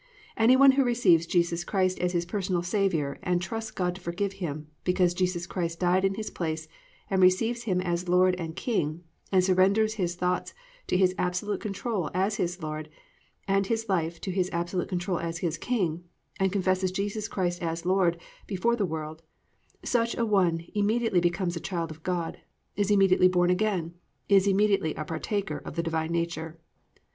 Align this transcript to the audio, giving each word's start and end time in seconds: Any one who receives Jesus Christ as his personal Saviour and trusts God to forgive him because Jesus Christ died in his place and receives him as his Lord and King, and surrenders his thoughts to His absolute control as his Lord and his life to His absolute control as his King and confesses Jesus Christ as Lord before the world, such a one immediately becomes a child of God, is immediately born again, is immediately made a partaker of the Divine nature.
Any 0.35 0.55
one 0.55 0.71
who 0.71 0.83
receives 0.83 1.27
Jesus 1.27 1.63
Christ 1.63 1.99
as 1.99 2.13
his 2.13 2.25
personal 2.25 2.63
Saviour 2.63 3.19
and 3.21 3.39
trusts 3.39 3.69
God 3.69 3.93
to 3.93 4.01
forgive 4.01 4.33
him 4.41 4.65
because 4.83 5.13
Jesus 5.13 5.45
Christ 5.45 5.79
died 5.79 6.03
in 6.03 6.15
his 6.15 6.31
place 6.31 6.67
and 7.11 7.21
receives 7.21 7.65
him 7.65 7.79
as 7.79 7.99
his 7.99 8.09
Lord 8.09 8.33
and 8.39 8.55
King, 8.55 9.03
and 9.31 9.43
surrenders 9.43 9.93
his 10.01 10.15
thoughts 10.15 10.55
to 10.87 10.97
His 10.97 11.13
absolute 11.19 11.61
control 11.61 12.09
as 12.15 12.37
his 12.37 12.63
Lord 12.63 12.89
and 13.47 13.67
his 13.67 13.87
life 13.87 14.19
to 14.21 14.31
His 14.31 14.49
absolute 14.51 14.89
control 14.89 15.19
as 15.19 15.37
his 15.37 15.55
King 15.59 16.03
and 16.39 16.51
confesses 16.51 16.91
Jesus 16.91 17.27
Christ 17.27 17.61
as 17.61 17.85
Lord 17.85 18.19
before 18.47 18.75
the 18.75 18.87
world, 18.87 19.21
such 19.85 20.17
a 20.17 20.25
one 20.25 20.65
immediately 20.73 21.19
becomes 21.19 21.55
a 21.55 21.59
child 21.59 21.91
of 21.91 22.01
God, 22.01 22.39
is 22.75 22.89
immediately 22.89 23.27
born 23.27 23.51
again, 23.51 23.93
is 24.27 24.47
immediately 24.47 24.95
made 24.95 24.97
a 24.97 25.05
partaker 25.05 25.59
of 25.59 25.75
the 25.75 25.83
Divine 25.83 26.11
nature. 26.11 26.57